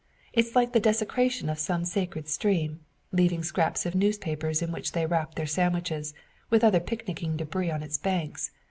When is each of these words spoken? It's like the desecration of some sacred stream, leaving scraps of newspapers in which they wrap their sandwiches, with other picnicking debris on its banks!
It's 0.33 0.55
like 0.55 0.73
the 0.73 0.79
desecration 0.79 1.47
of 1.47 1.59
some 1.59 1.85
sacred 1.85 2.27
stream, 2.27 2.79
leaving 3.11 3.43
scraps 3.43 3.85
of 3.85 3.93
newspapers 3.93 4.63
in 4.63 4.71
which 4.71 4.93
they 4.93 5.05
wrap 5.05 5.35
their 5.35 5.45
sandwiches, 5.45 6.15
with 6.49 6.63
other 6.63 6.79
picnicking 6.79 7.37
debris 7.37 7.69
on 7.69 7.83
its 7.83 7.99
banks! 7.99 8.49